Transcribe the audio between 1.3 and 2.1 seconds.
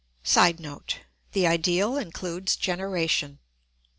The ideal